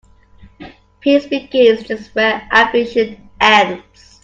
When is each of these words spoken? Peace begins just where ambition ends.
Peace 0.99 1.27
begins 1.27 1.83
just 1.83 2.15
where 2.15 2.49
ambition 2.51 3.29
ends. 3.39 4.19